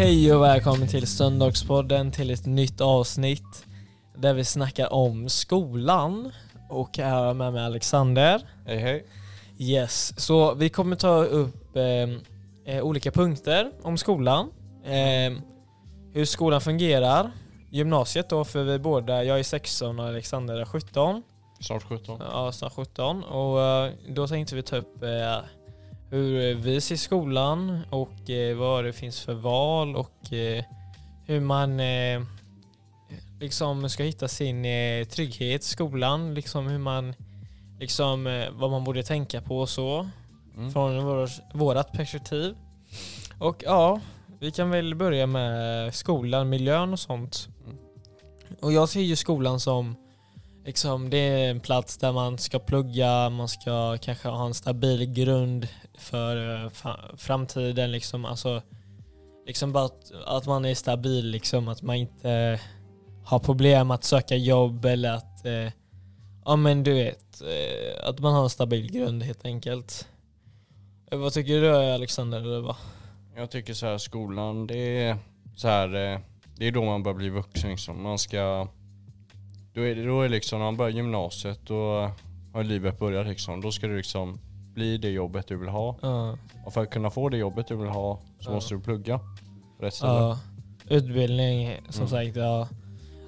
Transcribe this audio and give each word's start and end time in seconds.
Hej 0.00 0.34
och 0.34 0.42
välkommen 0.42 0.88
till 0.88 1.06
Söndagspodden 1.06 2.10
till 2.10 2.30
ett 2.30 2.46
nytt 2.46 2.80
avsnitt 2.80 3.66
där 4.16 4.34
vi 4.34 4.44
snackar 4.44 4.92
om 4.92 5.28
skolan 5.28 6.32
och 6.70 6.98
här 6.98 7.10
har 7.10 7.26
jag 7.26 7.36
med 7.36 7.52
mig 7.52 7.64
Alexander. 7.64 8.42
Hej 8.66 8.78
hej. 8.78 9.06
Yes, 9.58 10.20
så 10.20 10.54
vi 10.54 10.68
kommer 10.68 10.96
ta 10.96 11.24
upp 11.24 11.76
eh, 11.76 12.74
eh, 12.74 12.82
olika 12.82 13.10
punkter 13.10 13.72
om 13.82 13.98
skolan. 13.98 14.50
Eh, 14.84 15.42
hur 16.12 16.24
skolan 16.24 16.60
fungerar, 16.60 17.30
gymnasiet 17.70 18.28
då 18.28 18.44
för 18.44 18.64
vi 18.64 18.78
båda, 18.78 19.24
jag 19.24 19.38
är 19.38 19.42
16 19.42 20.00
och 20.00 20.06
Alexander 20.06 20.54
är 20.54 20.64
17. 20.64 21.22
Snart 21.60 21.82
17. 21.82 22.20
Ja, 22.32 22.52
snart 22.52 22.72
17. 22.72 23.24
Och 23.24 23.62
eh, 23.62 23.92
då 24.08 24.26
tänkte 24.26 24.56
vi 24.56 24.62
ta 24.62 24.76
upp 24.76 25.02
eh, 25.02 25.38
hur 26.10 26.54
vi 26.54 26.80
ser 26.80 26.96
skolan 26.96 27.80
och 27.90 28.30
eh, 28.30 28.56
vad 28.56 28.84
det 28.84 28.92
finns 28.92 29.20
för 29.20 29.34
val 29.34 29.96
och 29.96 30.32
eh, 30.32 30.64
hur 31.26 31.40
man 31.40 31.80
eh, 31.80 32.22
liksom 33.40 33.88
ska 33.88 34.02
hitta 34.02 34.28
sin 34.28 34.64
eh, 34.64 35.04
trygghet 35.04 35.62
i 35.62 35.66
skolan. 35.66 36.34
Liksom 36.34 36.66
hur 36.66 36.78
man, 36.78 37.14
liksom 37.80 38.26
eh, 38.26 38.50
vad 38.52 38.70
man 38.70 38.84
borde 38.84 39.02
tänka 39.02 39.40
på 39.40 39.58
och 39.58 39.68
så. 39.68 40.08
Mm. 40.56 40.72
Från 40.72 41.04
vår, 41.04 41.30
vårat 41.54 41.92
perspektiv. 41.92 42.56
Och 43.38 43.62
ja, 43.66 44.00
vi 44.40 44.50
kan 44.50 44.70
väl 44.70 44.94
börja 44.94 45.26
med 45.26 45.94
skolan, 45.94 46.48
miljön 46.48 46.92
och 46.92 47.00
sånt. 47.00 47.48
Mm. 47.64 47.76
Och 48.60 48.72
jag 48.72 48.88
ser 48.88 49.00
ju 49.00 49.16
skolan 49.16 49.60
som 49.60 49.96
liksom, 50.64 51.10
det 51.10 51.16
är 51.16 51.50
en 51.50 51.60
plats 51.60 51.96
där 51.96 52.12
man 52.12 52.38
ska 52.38 52.58
plugga, 52.58 53.30
man 53.30 53.48
ska 53.48 53.98
kanske 53.98 54.28
ha 54.28 54.46
en 54.46 54.54
stabil 54.54 55.12
grund 55.12 55.68
för 55.94 56.64
eh, 56.64 56.70
framtiden 57.16 57.92
liksom. 57.92 58.24
Alltså, 58.24 58.62
liksom 59.46 59.72
bara 59.72 59.84
att, 59.84 60.12
att 60.26 60.46
man 60.46 60.64
är 60.64 60.74
stabil 60.74 61.26
liksom, 61.30 61.68
att 61.68 61.82
man 61.82 61.96
inte 61.96 62.60
har 63.24 63.38
problem 63.38 63.90
att 63.90 64.04
söka 64.04 64.36
jobb 64.36 64.84
eller 64.84 65.12
att, 65.12 65.46
eh, 65.46 65.72
ja 66.44 66.56
men 66.56 66.82
du 66.82 66.94
vet, 66.94 67.40
eh, 67.40 68.08
att 68.08 68.18
man 68.18 68.34
har 68.34 68.42
en 68.42 68.50
stabil 68.50 68.92
grund 68.92 69.22
helt 69.22 69.44
enkelt. 69.44 70.08
Eh, 71.10 71.18
vad 71.18 71.32
tycker 71.32 71.60
du 71.60 71.76
Alexander? 71.76 72.40
Eller 72.40 72.60
vad? 72.60 72.76
Jag 73.36 73.50
tycker 73.50 73.74
så 73.74 73.86
här 73.86 73.98
skolan, 73.98 74.66
det 74.66 74.76
är 74.76 75.16
så 75.56 75.68
här, 75.68 76.12
eh, 76.12 76.20
det 76.56 76.66
är 76.66 76.72
då 76.72 76.84
man 76.84 77.02
börjar 77.02 77.16
bli 77.16 77.28
vuxen 77.28 77.70
liksom. 77.70 78.02
Man 78.02 78.18
ska, 78.18 78.68
då 79.80 79.86
är 79.86 79.94
det 79.94 80.06
då 80.06 80.22
är 80.22 80.28
liksom, 80.28 80.58
när 80.58 80.66
man 80.66 80.76
börjar 80.76 80.90
gymnasiet 80.92 81.60
då 81.66 82.10
har 82.52 82.64
livet 82.64 82.98
börjat 82.98 83.26
liksom. 83.26 83.60
Då 83.60 83.72
ska 83.72 83.86
du 83.86 83.96
liksom 83.96 84.38
bli 84.74 84.98
det 84.98 85.08
jobbet 85.10 85.46
du 85.48 85.56
vill 85.56 85.68
ha. 85.68 85.96
Ja. 86.02 86.36
Och 86.66 86.72
för 86.72 86.82
att 86.82 86.90
kunna 86.90 87.10
få 87.10 87.28
det 87.28 87.36
jobbet 87.36 87.66
du 87.68 87.76
vill 87.76 87.88
ha 87.88 88.18
så 88.40 88.50
Ja. 88.50 88.54
måste 88.54 88.74
du 88.74 88.80
plugga 88.80 89.18
på 89.78 89.84
rätt 89.86 89.94
ställe. 89.94 90.12
Ja, 90.12 90.38
utbildning 90.88 91.76
som 91.88 92.00
Mm. 92.06 92.08
sagt. 92.10 92.36
Ja. 92.36 92.68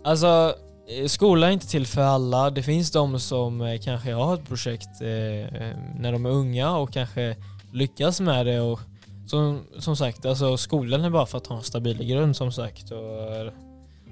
Alltså, 0.05 0.55
eh, 1.01 1.07
skolan 1.07 1.49
är 1.49 1.53
inte 1.53 1.69
till 1.69 1.87
för 1.87 2.01
alla. 2.03 2.51
Det 2.51 2.63
finns 2.63 2.91
de 2.91 3.21
som 3.21 3.61
eh, 3.61 3.81
kanske 3.81 4.13
har 4.13 4.35
ett 4.35 4.49
projekt 4.49 5.01
eh, 5.03 5.09
eh, 5.09 5.77
när 5.99 6.13
de 6.13 6.27
är 6.27 6.31
unga 6.31 6.77
och 6.77 6.93
kanske 6.93 7.37
lyckas 7.73 8.21
med 8.21 8.47
det. 8.47 8.61
Och 8.61 8.81
som, 9.27 9.61
som 9.79 9.97
sagt, 9.97 10.27
alltså, 10.27 10.57
skolan 10.57 11.05
är 11.05 11.11
bara 11.11 11.27
för 11.27 11.39
att 11.39 11.47
ha 11.47 11.57
en 11.57 11.63
stabil 11.63 12.05
grund 12.09 12.37
som 12.37 12.53
sagt. 12.53 12.91
Och, 12.91 13.33
eh, 13.37 13.53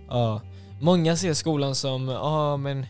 ja. 0.08 0.40
Många 0.80 1.16
ser 1.16 1.34
skolan 1.34 1.74
som, 1.74 2.08
ja 2.08 2.56
men 2.56 2.86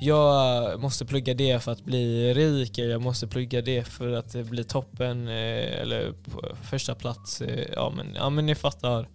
jag 0.00 0.80
måste 0.80 1.06
plugga 1.06 1.34
det 1.34 1.62
för 1.62 1.72
att 1.72 1.84
bli 1.84 2.34
rik, 2.34 2.78
eller 2.78 2.90
jag 2.90 3.02
måste 3.02 3.26
plugga 3.26 3.62
det 3.62 3.84
för 3.84 4.12
att 4.12 4.32
bli 4.32 4.64
toppen 4.64 5.28
eh, 5.28 5.80
eller 5.80 6.12
på 6.12 6.56
första 6.62 6.94
plats. 6.94 7.40
Eh, 7.40 7.66
ja 7.72 7.92
men, 7.96 8.14
ja 8.14 8.30
men 8.30 8.46
ni 8.46 8.54
fattar. 8.54 9.08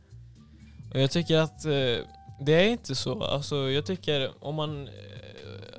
Och 0.94 1.00
jag 1.00 1.12
tycker 1.12 1.38
att 1.38 1.66
eh, 1.66 2.06
det 2.40 2.54
är 2.54 2.70
inte 2.70 2.96
så. 2.96 3.24
Alltså 3.24 3.56
jag 3.56 3.86
tycker 3.86 4.32
om 4.40 4.56
man 4.56 4.90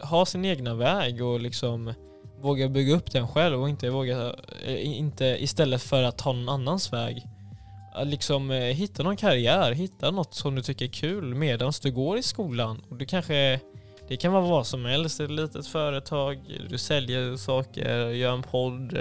har 0.00 0.24
sin 0.24 0.44
egna 0.44 0.74
väg 0.74 1.24
och 1.24 1.40
liksom 1.40 1.94
vågar 2.40 2.68
bygga 2.68 2.94
upp 2.94 3.12
den 3.12 3.28
själv 3.28 3.62
och 3.62 3.68
inte 3.68 3.90
vågar, 3.90 4.36
inte 4.78 5.24
istället 5.24 5.82
för 5.82 6.02
att 6.02 6.18
ta 6.18 6.32
någon 6.32 6.48
annans 6.48 6.92
väg. 6.92 7.26
Liksom 8.04 8.50
eh, 8.50 8.58
hitta 8.74 9.02
någon 9.02 9.16
karriär, 9.16 9.72
hitta 9.72 10.10
något 10.10 10.34
som 10.34 10.54
du 10.54 10.62
tycker 10.62 10.84
är 10.84 10.88
kul 10.88 11.34
medan 11.34 11.72
du 11.82 11.90
går 11.92 12.18
i 12.18 12.22
skolan. 12.22 12.82
Och 12.88 12.96
du 12.96 13.06
kanske, 13.06 13.60
det 14.08 14.16
kan 14.16 14.32
vara 14.32 14.42
vad 14.46 14.66
som 14.66 14.84
helst, 14.84 15.20
ett 15.20 15.30
litet 15.30 15.66
företag, 15.66 16.38
du 16.70 16.78
säljer 16.78 17.36
saker, 17.36 18.08
gör 18.08 18.34
en 18.34 18.42
podd, 18.42 18.96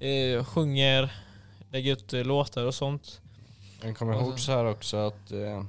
eh, 0.00 0.08
eh, 0.08 0.44
sjunger, 0.44 1.12
lägger 1.72 1.92
ut 1.92 2.12
eh, 2.12 2.24
låtar 2.24 2.64
och 2.64 2.74
sånt. 2.74 3.20
Men 3.82 3.94
kom 3.94 4.12
ihåg 4.12 4.32
så- 4.32 4.38
så 4.38 4.52
här 4.52 4.64
också 4.64 4.96
att 4.96 5.32
eh, 5.32 5.62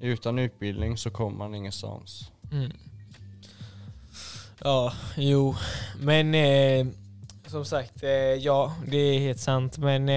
utan 0.00 0.38
utbildning 0.38 0.96
så 0.96 1.10
kommer 1.10 1.36
man 1.38 1.54
ingenstans. 1.54 2.30
Mm. 2.52 2.72
Ja, 4.64 4.92
jo. 5.16 5.54
Men 6.00 6.34
eh, 6.34 6.86
som 7.46 7.64
sagt, 7.64 8.02
ja 8.40 8.74
det 8.88 8.96
är 8.96 9.18
helt 9.18 9.40
sant. 9.40 9.78
Men 9.78 10.08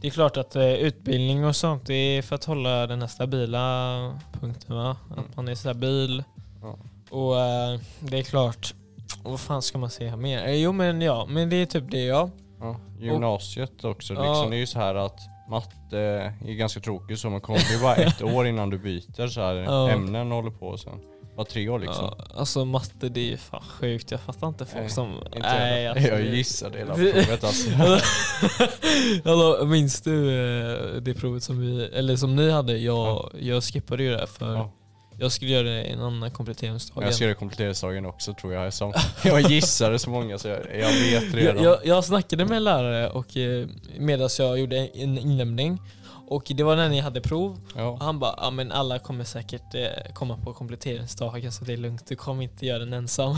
det 0.00 0.06
är 0.06 0.10
klart 0.10 0.36
att 0.36 0.56
eh, 0.56 0.72
utbildning 0.74 1.44
och 1.44 1.56
sånt 1.56 1.90
är 1.90 2.22
för 2.22 2.34
att 2.34 2.44
hålla 2.44 2.86
den 2.86 3.00
här 3.00 3.08
stabila 3.08 4.18
punkten 4.40 4.76
va? 4.76 4.96
Mm. 5.12 5.18
Att 5.24 5.36
man 5.36 5.48
är 5.48 5.54
stabil. 5.54 6.24
Ja. 6.62 6.76
Och 7.10 7.40
eh, 7.40 7.80
det 8.00 8.18
är 8.18 8.22
klart, 8.22 8.74
vad 9.22 9.40
fan 9.40 9.62
ska 9.62 9.78
man 9.78 9.90
säga 9.90 10.16
mer? 10.16 10.44
Eh, 10.44 10.54
jo 10.54 10.72
men 10.72 11.00
ja, 11.02 11.26
men 11.28 11.50
det 11.50 11.56
är 11.56 11.66
typ 11.66 11.90
det 11.90 12.04
ja. 12.04 12.30
Ja, 12.60 12.76
gymnasiet 12.98 13.84
också. 13.84 14.14
Ja. 14.14 14.22
Liksom, 14.22 14.50
det 14.50 14.56
är 14.56 14.60
ju 14.60 14.66
så 14.66 14.78
här 14.78 14.94
att 14.94 15.20
matte 15.50 15.98
är 15.98 16.52
ganska 16.52 16.80
tråkigt 16.80 17.18
så 17.18 17.30
man 17.30 17.40
kommer 17.40 17.72
ju 17.72 17.80
bara 17.82 17.94
ett 17.94 18.22
år 18.34 18.46
innan 18.46 18.70
du 18.70 18.78
byter 18.78 19.26
så 19.28 19.40
här 19.40 19.54
Ja. 19.54 19.90
ämnen 19.90 20.32
och 20.32 20.36
håller 20.36 20.50
på 20.50 20.78
sen. 20.78 21.00
Bara 21.36 21.46
tre 21.46 21.68
år 21.68 21.78
liksom. 21.78 22.14
ja. 22.18 22.24
Alltså 22.34 22.64
matte 22.64 23.08
det 23.08 23.20
är 23.20 23.24
ju 23.24 23.36
fan 23.36 23.62
sjukt. 23.68 24.10
Jag 24.10 24.20
fattar 24.20 24.48
inte 24.48 24.64
folk 24.64 24.80
Nej, 24.80 24.90
som... 24.90 25.14
Inte 25.26 25.38
Nej, 25.38 25.82
jag. 25.82 25.90
alltså, 25.96 26.08
jag 26.12 26.20
det- 26.20 26.36
gissade 26.36 26.78
hela 26.78 26.94
provet 26.94 27.44
alltså. 27.44 27.70
Hallå, 29.24 29.66
minns 29.66 30.00
du 30.00 30.30
eh, 30.30 31.02
det 31.02 31.14
provet 31.14 31.42
som 31.42 31.60
vi, 31.60 31.84
eller 31.84 32.16
som 32.16 32.36
ni 32.36 32.50
hade? 32.50 32.78
Jag, 32.78 32.96
Ja. 32.96 33.30
jag 33.40 33.64
skippade 33.64 34.02
ju 34.02 34.10
det 34.10 34.26
för 34.26 34.54
Ja. 34.54 34.70
jag 35.18 35.32
skulle 35.32 35.50
göra 35.50 35.62
det 35.68 35.82
en 35.82 36.00
annan 36.00 36.30
kompletteringsdag. 36.30 37.02
Jag 37.04 37.14
ska 37.14 37.24
göra 37.24 37.34
kompletteringsdagen 37.34 38.06
också 38.06 38.34
tror 38.34 38.52
jag. 38.54 38.72
Som, 38.74 38.92
jag 39.24 39.40
gissade 39.40 39.98
så 39.98 40.10
många 40.10 40.38
så 40.38 40.48
jag, 40.48 40.58
jag 40.80 40.92
vet 40.92 41.34
redan. 41.34 41.56
jag, 41.64 41.64
jag, 41.64 41.86
jag 41.86 42.04
snackade 42.04 42.44
med 42.44 42.56
en 42.56 42.64
lärare 42.64 43.10
och 43.10 43.36
eh, 43.36 43.66
medan 43.98 44.28
jag 44.38 44.58
gjorde 44.58 44.76
en 44.86 45.18
inlämning 45.18 45.78
och 46.28 46.52
det 46.56 46.62
var 46.62 46.76
när 46.76 46.88
ni 46.88 47.00
hade 47.00 47.20
prov 47.20 47.52
och 47.74 47.80
Ja. 47.80 47.96
han 48.00 48.18
bara 48.18 48.34
ja 48.36 48.50
men 48.50 48.72
alla 48.72 48.98
kommer 48.98 49.24
säkert 49.24 49.74
eh, 49.74 50.12
komma 50.14 50.36
på 50.44 50.52
kompletteringsdagen 50.54 51.52
så 51.52 51.64
det 51.64 51.72
är 51.72 51.76
lugnt, 51.76 52.06
du 52.06 52.16
kommer 52.16 52.42
inte 52.42 52.66
göra 52.66 52.78
den 52.78 52.92
ensam. 52.92 53.36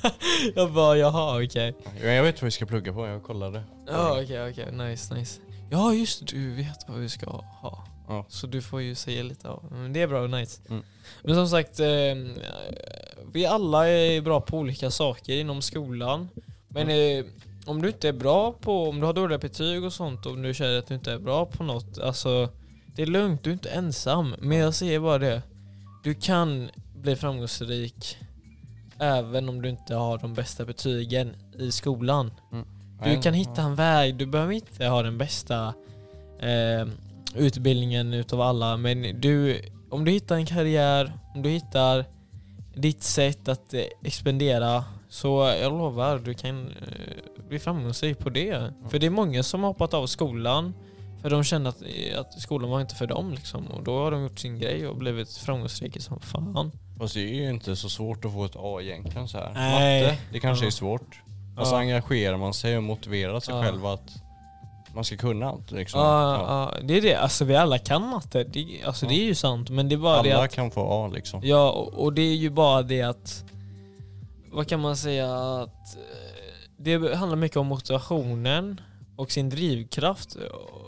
jag 0.54 0.72
bara 0.72 0.96
jaha 0.96 1.44
okej. 1.44 1.74
Ja, 2.02 2.06
Jag 2.08 2.22
vet 2.22 2.42
vad 2.42 2.44
vi 2.46 2.50
ska 2.50 2.66
plugga 2.66 2.92
på, 2.92 3.06
jag 3.06 3.22
kollade. 3.22 3.62
Ja 3.86 4.20
okej 4.22 4.50
okej, 4.50 4.72
nice 4.72 5.14
nice. 5.14 5.40
Ja 5.70 5.94
just 5.94 6.26
du 6.26 6.54
vet 6.54 6.88
vad 6.88 6.98
vi 6.98 7.08
ska 7.08 7.26
ha. 7.30 7.84
Ja. 8.08 8.24
Så 8.28 8.46
du 8.46 8.62
får 8.62 8.82
ju 8.82 8.94
säga 8.94 9.22
lite 9.22 9.48
av. 9.48 9.64
Men 9.70 9.92
det 9.92 10.02
är 10.02 10.06
bra, 10.06 10.26
nice. 10.26 10.60
Mm. 10.68 10.82
Men 11.22 11.34
som 11.34 11.48
sagt, 11.48 11.80
eh, 11.80 11.86
vi 13.32 13.46
alla 13.46 13.88
är 13.88 14.20
bra 14.20 14.40
på 14.40 14.58
olika 14.58 14.90
saker 14.90 15.32
inom 15.36 15.62
skolan. 15.62 16.28
Men 16.68 16.82
Mm. 16.82 17.18
eh, 17.18 17.30
om 17.66 17.82
du 17.82 17.88
inte 17.88 18.08
är 18.08 18.12
bra 18.12 18.52
på, 18.52 18.88
om 18.88 19.00
du 19.00 19.06
har 19.06 19.12
dåliga 19.12 19.38
betyg 19.38 19.84
och 19.84 19.92
sånt, 19.92 20.26
om 20.26 20.42
du 20.42 20.54
känner 20.54 20.78
att 20.78 20.86
du 20.86 20.94
inte 20.94 21.12
är 21.12 21.18
bra 21.18 21.46
på 21.46 21.64
något, 21.64 21.98
alltså 21.98 22.48
det 22.96 23.02
är 23.02 23.06
lugnt, 23.06 23.44
du 23.44 23.50
är 23.50 23.54
inte 23.54 23.70
ensam. 23.70 24.34
Men 24.38 24.58
jag 24.58 24.74
säger 24.74 25.00
bara 25.00 25.18
det, 25.18 25.42
du 26.04 26.14
kan 26.14 26.70
bli 26.94 27.16
framgångsrik 27.16 28.16
även 28.98 29.48
om 29.48 29.62
du 29.62 29.68
inte 29.68 29.94
har 29.94 30.18
de 30.18 30.34
bästa 30.34 30.64
betygen 30.64 31.36
i 31.58 31.72
skolan. 31.72 32.32
Du 33.02 33.08
Nej, 33.08 33.22
kan 33.22 33.34
hitta 33.34 33.62
en 33.62 33.74
väg, 33.74 34.16
du 34.16 34.26
behöver 34.26 34.52
inte 34.52 34.86
ha 34.86 35.02
den 35.02 35.18
bästa 35.18 35.74
eh, 36.40 36.88
utbildningen 37.34 38.14
utav 38.14 38.40
alla 38.40 38.76
men 38.76 39.20
du, 39.20 39.60
om 39.90 40.04
du 40.04 40.10
hittar 40.10 40.36
en 40.36 40.46
karriär, 40.46 41.12
om 41.34 41.42
du 41.42 41.50
hittar 41.50 42.04
ditt 42.74 43.02
sätt 43.02 43.48
att 43.48 43.74
eh, 43.74 43.82
expandera 44.04 44.84
så 45.10 45.54
jag 45.60 45.72
lovar, 45.72 46.18
du 46.18 46.34
kan 46.34 46.66
eh, 46.68 47.42
bli 47.48 47.58
framgångsrik 47.58 48.18
på 48.18 48.30
det. 48.30 48.72
För 48.90 48.98
det 48.98 49.06
är 49.06 49.10
många 49.10 49.42
som 49.42 49.60
har 49.62 49.68
hoppat 49.68 49.94
av 49.94 50.06
skolan 50.06 50.74
för 51.22 51.30
de 51.30 51.44
kände 51.44 51.68
att, 51.70 51.82
att 52.18 52.40
skolan 52.40 52.70
var 52.70 52.80
inte 52.80 52.94
för 52.94 53.06
dem 53.06 53.30
liksom 53.32 53.66
och 53.66 53.82
då 53.84 53.98
har 53.98 54.10
de 54.10 54.22
gjort 54.22 54.38
sin 54.38 54.58
grej 54.58 54.86
och 54.86 54.96
blivit 54.96 55.36
framgångsrika 55.36 56.00
som 56.00 56.20
fan. 56.20 56.72
Fast 56.98 57.14
det 57.14 57.20
är 57.20 57.34
ju 57.34 57.50
inte 57.50 57.76
så 57.76 57.88
svårt 57.88 58.24
att 58.24 58.32
få 58.32 58.44
ett 58.44 58.56
A 58.56 58.78
egentligen 58.82 59.28
så 59.28 59.38
här. 59.38 59.50
Nej. 59.54 60.02
Matte, 60.02 60.16
det 60.32 60.40
kanske 60.40 60.64
Ja. 60.64 60.66
är 60.66 60.70
svårt. 60.70 61.20
Alltså 61.58 61.74
Ja. 61.74 61.78
engagerar 61.80 62.36
man 62.36 62.54
sig 62.54 62.76
och 62.76 62.82
motiverar 62.82 63.40
sig 63.40 63.54
Ja. 63.54 63.62
själv 63.62 63.86
att 63.86 64.10
man 64.94 65.04
ska 65.04 65.16
kunna 65.16 65.46
allt 65.48 65.70
liksom. 65.70 66.00
Ja, 66.00 66.74
det 66.82 66.96
är 66.96 67.02
det. 67.02 67.14
Alltså 67.14 67.44
vi 67.44 67.56
alla 67.56 67.78
kan 67.78 68.08
matte. 68.08 68.44
Det, 68.44 68.66
alltså 68.86 69.06
det 69.06 69.14
är 69.14 69.24
ju 69.24 69.34
sant 69.34 69.70
men 69.70 69.88
det 69.88 69.94
är 69.94 69.96
bara 69.96 70.22
det 70.22 70.32
Alla 70.32 70.44
att 70.44 70.54
kan 70.54 70.70
få 70.70 71.04
A 71.04 71.10
liksom. 71.14 71.40
Ja, 71.44 71.70
och, 71.70 71.94
och 72.04 72.12
det 72.12 72.22
är 72.22 72.34
ju 72.36 72.50
bara 72.50 72.82
det 72.82 73.02
att... 73.02 73.44
Vad 74.52 74.68
kan 74.68 74.80
man 74.80 74.96
säga? 74.96 75.34
att 75.34 75.96
eh, 75.96 76.02
Det 76.76 77.16
handlar 77.16 77.36
mycket 77.36 77.56
om 77.56 77.66
motivationen 77.66 78.80
och 79.16 79.30
sin 79.30 79.50
drivkraft, 79.50 80.36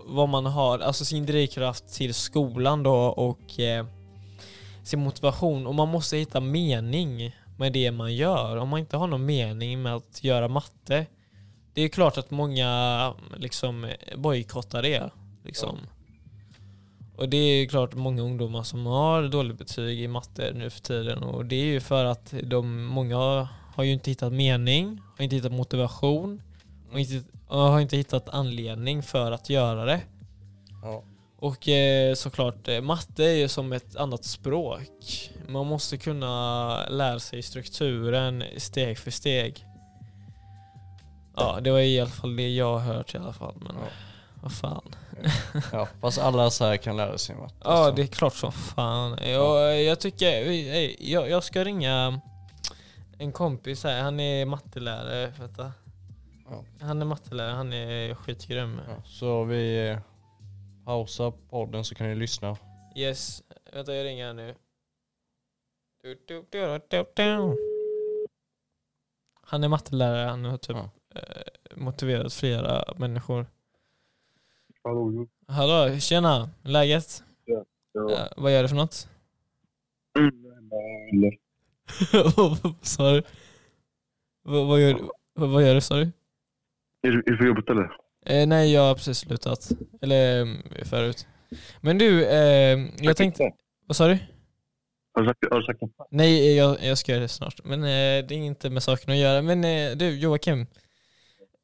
vad 0.06 0.28
man 0.28 0.46
har, 0.46 0.78
alltså 0.78 1.04
sin 1.04 1.26
drivkraft 1.26 1.94
till 1.94 2.14
skolan 2.14 2.82
då 2.82 2.94
och 2.96 3.60
eh, 3.60 3.86
sin 4.84 5.00
motivation. 5.00 5.66
Och 5.66 5.74
man 5.74 5.88
måste 5.88 6.16
hitta 6.16 6.40
mening 6.40 7.36
med 7.58 7.72
det 7.72 7.90
man 7.90 8.14
gör. 8.14 8.56
Om 8.56 8.68
man 8.68 8.80
inte 8.80 8.96
har 8.96 9.06
någon 9.06 9.26
mening 9.26 9.82
med 9.82 9.94
att 9.94 10.24
göra 10.24 10.48
matte, 10.48 11.06
det 11.74 11.82
är 11.82 11.88
klart 11.88 12.18
att 12.18 12.30
många 12.30 13.14
liksom 13.36 13.90
bojkottar 14.16 14.82
det. 14.82 15.10
Liksom. 15.44 15.78
Och 17.22 17.28
det 17.28 17.36
är 17.36 17.66
klart 17.66 17.94
många 17.94 18.22
ungdomar 18.22 18.62
som 18.62 18.86
har 18.86 19.22
dåligt 19.28 19.58
betyg 19.58 20.00
i 20.00 20.08
matte 20.08 20.52
nu 20.54 20.70
för 20.70 20.80
tiden 20.80 21.22
och 21.22 21.44
det 21.44 21.56
är 21.56 21.64
ju 21.64 21.80
för 21.80 22.04
att 22.04 22.34
de, 22.42 22.84
många 22.84 23.48
har 23.74 23.84
ju 23.84 23.92
inte 23.92 24.10
hittat 24.10 24.32
mening, 24.32 25.00
har 25.16 25.24
inte 25.24 25.36
hittat 25.36 25.52
motivation 25.52 26.42
och, 26.92 27.00
inte, 27.00 27.22
och 27.48 27.58
har 27.58 27.80
inte 27.80 27.96
hittat 27.96 28.28
anledning 28.28 29.02
för 29.02 29.32
att 29.32 29.50
göra 29.50 29.84
det. 29.84 30.00
Ja. 30.82 31.02
Och 31.36 31.68
eh, 31.68 32.14
såklart, 32.14 32.68
eh, 32.68 32.80
matte 32.80 33.24
är 33.24 33.36
ju 33.36 33.48
som 33.48 33.72
ett 33.72 33.96
annat 33.96 34.24
språk. 34.24 35.30
Man 35.48 35.66
måste 35.66 35.96
kunna 35.96 36.88
lära 36.88 37.18
sig 37.18 37.42
strukturen 37.42 38.44
steg 38.56 38.98
för 38.98 39.10
steg. 39.10 39.66
Ja, 41.36 41.58
det 41.60 41.70
var 41.70 41.80
i 41.80 42.00
alla 42.00 42.10
fall 42.10 42.36
det 42.36 42.48
jag 42.48 42.78
har 42.78 42.94
hört 42.94 43.14
i 43.14 43.18
alla 43.18 43.32
fall. 43.32 43.54
Men 43.60 43.76
Ja. 43.80 43.88
Vad 44.42 44.52
fan. 44.52 44.94
ja, 45.72 45.88
fast 46.00 46.18
alla 46.18 46.50
så 46.50 46.64
här 46.64 46.76
kan 46.76 46.96
lära 46.96 47.18
sig 47.18 47.36
matte. 47.36 47.54
Ja, 47.64 47.90
det 47.90 48.02
är 48.02 48.06
klart 48.06 48.34
som 48.34 48.52
fan. 48.52 49.18
Jag, 49.22 49.82
jag 49.82 50.00
tycker, 50.00 50.26
jag, 51.10 51.30
jag 51.30 51.44
ska 51.44 51.64
ringa 51.64 52.20
en 53.18 53.32
kompis 53.32 53.84
här, 53.84 54.02
han 54.02 54.20
är 54.20 54.46
mattelärare. 54.46 55.32
Vänta. 55.38 55.72
Ja. 56.50 56.64
Han 56.80 57.02
är 57.02 57.06
mattelärare, 57.06 57.52
han 57.52 57.72
är 57.72 58.14
skitgrym. 58.14 58.80
Ja, 58.88 59.02
så 59.04 59.44
vi 59.44 59.88
eh, 59.88 59.98
pausar 60.84 61.30
podden 61.50 61.84
så 61.84 61.94
kan 61.94 62.08
ni 62.08 62.14
lyssna. 62.14 62.56
Yes, 62.96 63.42
vänta 63.72 63.94
jag 63.94 64.04
ringer 64.04 64.32
nu. 64.32 64.54
Du, 66.02 66.18
du. 66.26 67.56
Han 69.44 69.64
är 69.64 69.68
mattelärare, 69.68 70.28
han 70.28 70.44
har 70.44 70.58
typ 70.58 70.76
Ja. 70.76 70.90
eh, 71.14 71.76
motiverat 71.76 72.32
flera 72.32 72.84
människor. 72.96 73.46
Hallå, 74.84 75.26
Hallå, 75.48 75.98
tjena, 76.00 76.50
läget? 76.62 77.22
ja. 77.44 77.64
Eh, 78.12 78.26
vad 78.36 78.52
gör 78.52 78.62
du 78.62 78.68
för 78.68 78.76
något? 78.76 79.08
Eller, 81.12 81.38
vad 82.62 82.74
sa 82.82 83.12
du? 83.12 83.22
Vad, 84.42 84.66
vad 84.66 84.80
gör, 84.80 84.98
vad, 85.34 85.48
vad 85.50 85.62
gör 85.66 85.74
du 85.74 85.80
sa 85.80 85.94
du? 85.96 86.10
är, 87.02 87.10
du- 87.10 87.36
på 87.36 87.44
jobbet 87.44 87.70
eller? 87.70 87.96
Eh, 88.26 88.46
nej, 88.46 88.72
jag 88.72 88.80
har 88.82 88.94
precis 88.94 89.18
slutat. 89.18 89.68
Eller 90.02 90.42
eh, 90.42 90.84
förut. 90.84 91.26
Men 91.80 91.98
du, 91.98 92.24
eh, 92.26 92.78
jag 92.98 93.16
tänkte... 93.16 93.52
Vad 93.86 93.96
sa 93.96 94.08
du? 94.08 94.18
Har 95.14 95.22
du 95.22 95.28
sagt, 95.28 95.38
har 95.50 95.58
du 95.60 95.64
sagt 95.66 95.80
något? 95.80 96.08
Nej, 96.10 96.56
jag, 96.56 96.76
jag 96.84 96.98
ska 96.98 97.12
göra 97.12 97.22
det 97.22 97.28
snart. 97.28 97.60
Men 97.64 97.82
eh, 97.82 98.26
det 98.26 98.32
är 98.34 98.38
inte 98.38 98.70
med 98.70 98.82
saken 98.82 99.10
att 99.12 99.18
göra. 99.18 99.42
Men 99.42 99.64
eh, 99.64 99.96
du, 99.96 100.18
Joakim. 100.18 100.66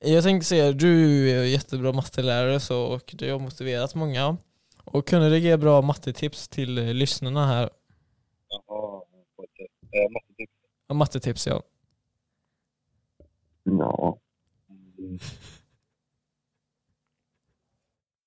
Jag 0.00 0.22
tänkte 0.24 0.46
säga, 0.46 0.72
du 0.72 1.30
är 1.30 1.44
jättebra 1.44 1.92
mattelärare 1.92 2.60
så, 2.60 2.82
och 2.82 3.14
du 3.18 3.32
har 3.32 3.38
motiverat 3.38 3.94
många. 3.94 4.36
Och 4.84 5.06
kunde 5.08 5.30
du 5.30 5.38
ge 5.38 5.56
bra 5.56 5.82
mattetips 5.82 6.48
till 6.48 6.74
lyssnarna 6.74 7.46
här? 7.46 7.70
Jaha. 8.48 9.02
Eh, 9.92 10.10
mattetips. 10.10 10.52
Ja, 10.86 10.94
mattetips 10.94 11.46
ja. 11.46 11.62
Ja. 13.62 14.18
Mm. 14.98 15.18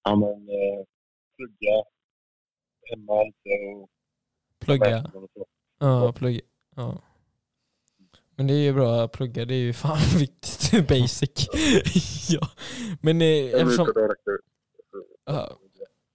Ja 0.04 0.16
men, 0.16 0.50
eh, 0.50 0.86
plugga 1.38 1.84
hemma 2.90 3.24
lite 3.24 3.76
och... 3.76 3.90
Plugga. 4.60 5.12
Ja, 5.80 6.14
plugga. 6.14 6.42
Ja. 6.76 7.02
Men 8.42 8.48
det 8.48 8.54
är 8.54 8.64
ju 8.64 8.74
bra 8.74 9.04
att 9.04 9.12
plugga, 9.12 9.46
det 9.46 9.54
är 9.56 9.60
ju 9.60 9.74
fan 9.74 9.98
viktigt. 10.20 10.88
Basic. 10.88 11.48
ja. 12.30 12.48
Men 13.02 13.22
eh, 13.22 13.28
eftersom... 13.62 13.94
Ja. 15.26 15.58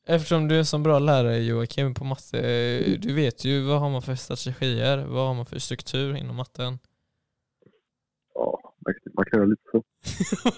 Eftersom 0.06 0.49
du 0.49 0.55
är 0.55 0.58
en 0.58 0.67
så 0.67 0.78
bra 0.78 0.99
lärare 0.99 1.38
Joakim 1.38 1.94
på 1.94 2.05
matte, 2.05 2.40
du 2.99 3.14
vet 3.14 3.44
ju 3.44 3.61
vad 3.61 3.81
har 3.81 3.90
man 3.90 4.02
för 4.02 4.14
strategier, 4.14 4.99
vad 4.99 5.26
har 5.26 5.34
man 5.34 5.46
för 5.46 5.58
struktur 5.58 6.17
inom 6.17 6.37
matten? 6.37 6.78
Ja, 8.34 8.75
man 9.14 9.25
kan- 9.25 9.38
göra 9.38 9.46
lite 9.46 9.62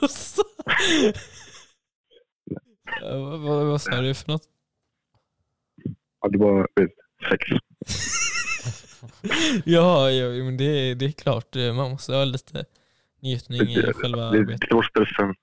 så. 0.09 0.43
Ja, 3.01 3.19
vad, 3.19 3.41
vad, 3.41 3.67
vad 3.67 3.83
sa 3.83 4.01
du 4.01 4.15
för 4.15 4.33
något? 4.33 4.43
Ja, 6.21 6.29
det 6.29 6.39
var 6.39 6.69
sex. 7.31 7.45
Ja, 9.65 10.11
ja 10.11 10.29
men 10.45 10.57
det, 10.57 10.95
det 10.95 11.05
är 11.07 11.13
klart, 11.13 11.55
man 11.55 11.91
måste 11.91 12.15
ha 12.15 12.25
lite 12.25 12.65
njutning 13.21 13.61
i 13.61 13.75
Det- 13.83 13.93
själva 13.93 14.23
Det 14.23 14.29
arbetet. 14.29 14.49
lite 14.63 14.75
bort 14.75 14.85
stressen. 14.87 15.35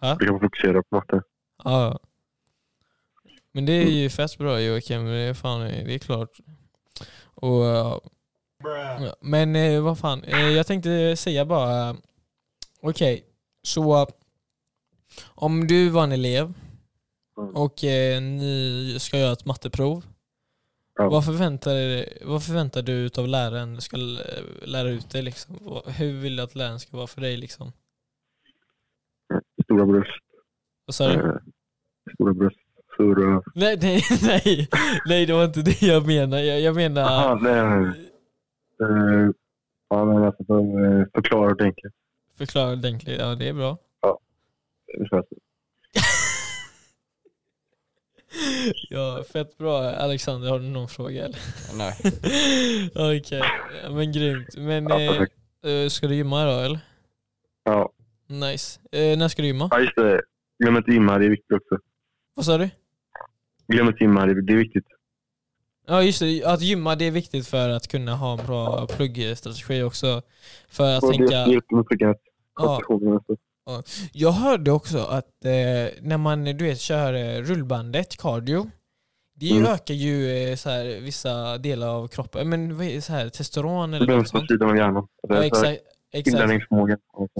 Ja. 0.00 0.16
Du 0.20 0.26
kan 0.26 0.40
fokusera 0.40 0.82
på 0.82 0.96
matte. 0.96 1.22
Ja. 1.64 1.98
Men 3.52 3.66
det 3.66 3.72
är 3.72 3.90
ju 3.90 4.10
fett 4.10 4.38
bra 4.38 4.60
Joakim, 4.60 5.04
det 5.06 5.12
är, 5.16 5.34
fan, 5.34 5.60
det 5.60 5.94
är 5.94 5.98
klart. 5.98 6.38
Och, 7.24 7.64
ja. 7.64 8.00
Men 9.20 9.56
eh, 9.56 9.80
vad 9.82 9.98
fan, 9.98 10.24
eh, 10.24 10.48
jag 10.48 10.66
tänkte 10.66 11.16
säga 11.16 11.44
bara, 11.44 11.96
okej, 12.80 13.24
så 13.62 13.96
eh, 14.02 14.06
om 15.26 15.66
du 15.66 15.88
var 15.88 16.04
en 16.04 16.12
elev 16.12 16.52
Mm. 17.38 17.56
och 17.56 17.84
eh, 17.84 18.20
ni 18.22 18.96
ska 19.00 19.18
göra 19.18 19.32
ett 19.32 19.44
matteprov, 19.44 20.04
Ja. 20.98 21.08
vad, 21.08 21.24
förväntar, 21.24 21.74
dig- 21.74 22.18
vad 22.24 22.44
förväntar 22.44 22.82
du 22.82 23.10
av 23.18 23.28
läraren 23.28 23.80
ska 23.80 23.96
lära 24.62 24.88
ut 24.88 25.10
dig? 25.10 25.22
Liksom? 25.22 25.54
Hur 25.86 26.20
vill 26.20 26.36
du 26.36 26.42
att 26.42 26.54
läraren 26.54 26.80
ska 26.80 26.96
vara 26.96 27.06
för 27.06 27.20
dig? 27.20 27.36
Liksom? 27.36 27.72
Stora 29.64 29.86
bröst. 29.86 30.10
Vad 30.86 30.94
sa 30.94 31.08
du? 31.08 31.14
Eh, 31.14 31.34
stora 32.14 32.34
bröst. 32.34 32.56
Stora... 32.94 33.42
Nej, 33.54 33.78
nej, 33.82 34.00
nej, 34.22 34.68
nej, 35.06 35.26
det 35.26 35.32
var 35.32 35.44
inte 35.44 35.62
det 35.62 35.82
jag 35.82 36.06
menade. 36.06 36.44
Jag, 36.44 36.60
jag 36.60 36.74
menar... 36.74 37.02
Aha, 37.02 37.38
nej, 37.42 37.62
nej. 37.62 38.10
Eh, 38.82 39.30
ja, 39.88 40.04
men 40.04 40.24
alltså 40.24 40.44
för, 40.44 41.10
förklara 41.14 41.50
ordentligt. 41.50 41.92
Förklara 42.38 42.72
ordentligt, 42.72 43.20
ja 43.20 43.34
det 43.34 43.48
är 43.48 43.52
bra. 43.52 43.78
Så. 45.10 45.22
Ja, 48.90 49.24
fett 49.32 49.58
bra. 49.58 49.90
Alexander, 49.90 50.50
har 50.50 50.58
du 50.58 50.64
någon 50.64 50.88
fråga 50.88 51.24
eller? 51.24 51.38
Nej. 51.76 51.94
Okej, 53.18 53.42
ja, 53.82 53.90
men 53.90 54.12
grymt. 54.12 54.56
Men 54.56 54.88
Ja, 54.88 55.00
eh, 55.00 55.72
eh, 55.72 55.88
ska 55.88 56.06
du 56.06 56.14
gymma 56.14 56.42
idag 56.42 56.64
eller? 56.64 56.80
Ja. 57.64 57.92
Nice. 58.26 58.80
Eh, 58.92 59.18
när 59.18 59.28
ska 59.28 59.42
du 59.42 59.48
gymma? 59.48 59.68
ja, 59.70 59.80
just 59.80 59.96
det. 59.96 60.22
Glöm 60.58 60.76
inte 60.76 60.90
gymma, 60.90 61.18
det 61.18 61.24
är 61.24 61.30
viktigt 61.30 61.52
också. 61.52 61.78
Vad 62.34 62.44
sa 62.46 62.58
du? 62.58 62.70
Glöm 63.68 63.86
inte 63.86 64.04
gymma, 64.04 64.26
det 64.26 64.42
det 64.42 64.52
är 64.52 64.56
viktigt. 64.56 64.84
Ja 65.86 66.02
just 66.02 66.20
det, 66.20 66.44
att 66.44 66.62
gymma 66.62 66.96
det 66.96 67.04
är 67.04 67.10
viktigt 67.10 67.46
för 67.48 67.68
att 67.68 67.88
kunna 67.88 68.14
ha 68.14 68.38
en 68.40 68.46
bra 68.46 68.86
pluggstrategi 68.86 69.82
också. 69.82 70.22
För 70.68 70.96
att 70.96 71.02
Och 71.02 71.12
det, 71.12 71.18
tänka... 71.18 71.44
det 71.44 71.52
hjälper 71.52 71.76
med 71.76 71.86
pluggandet. 71.86 72.20
Ja. 72.56 72.80
Jag 74.12 74.30
hörde 74.32 74.70
också 74.72 74.98
att 74.98 75.44
eh, 75.44 75.50
när 76.00 76.16
man 76.16 76.44
du 76.44 76.52
vet, 76.64 76.80
kör 76.80 77.14
eh, 77.14 77.42
rullbandet, 77.42 78.16
cardio, 78.16 78.70
det 79.34 79.50
Mm. 79.50 79.66
ökar 79.66 79.94
ju 79.94 80.30
eh, 80.50 80.56
så 80.56 80.70
här, 80.70 80.84
vissa 81.00 81.58
delar 81.58 81.88
av 81.88 82.08
kroppen, 82.08 82.48
men 82.48 83.02
så 83.02 83.12
här, 83.12 83.28
testosteron 83.28 83.94
eller 83.94 84.06
något 84.16 84.28
sånt? 84.28 84.48
sidan 84.50 84.70
av 84.70 84.76
hjärnan. 84.76 85.08
Ja, 85.28 85.44
exakt. 85.44 85.80
exakt. 86.12 86.62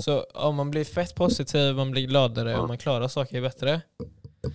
Så 0.04 0.26
ja, 0.35 0.50
man 0.52 0.71
blir 0.71 0.85
fett 0.85 1.14
positiv, 1.14 1.75
man 1.76 1.90
blir 1.90 2.06
gladare 2.06 2.50
Ja. 2.50 2.61
och 2.61 2.68
man 2.68 2.78
klarar 2.78 3.09
saker 3.09 3.40
bättre. 3.40 3.80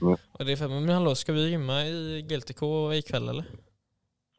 Mm. 0.01 0.18
Och 0.32 0.46
det 0.46 0.51
är 0.51 0.56
fett. 0.56 0.70
Men 0.70 0.90
hallå, 0.90 1.16
ska 1.16 1.34
vi 1.34 1.50
gymma 1.50 1.86
i 1.86 2.22
GLTK 2.30 2.94
ikväll 2.94 3.30
eller? 3.30 3.46